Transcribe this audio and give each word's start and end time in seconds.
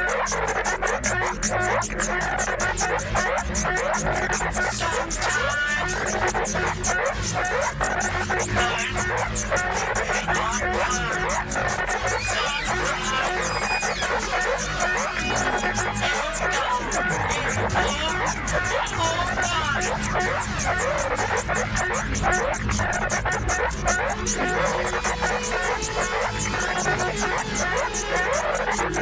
God. 25.95 26.18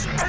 I'm 0.00 0.28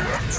I'm 0.00 0.38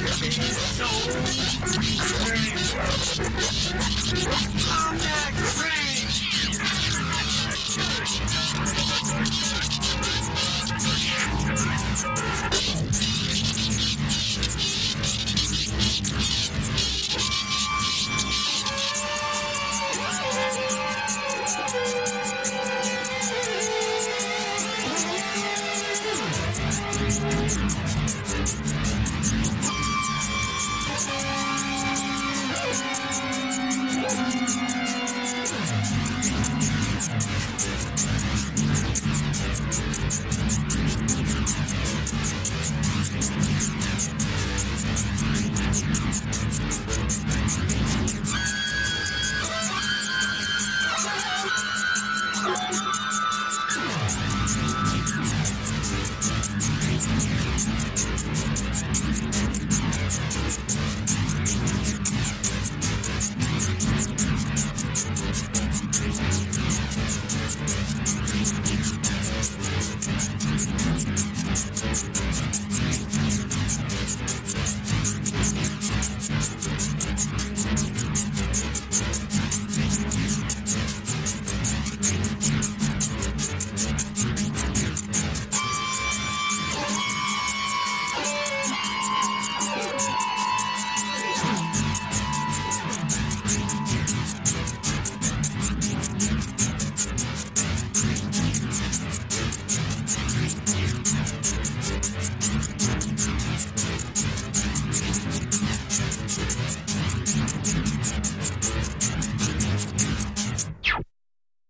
crazy. 0.00 0.74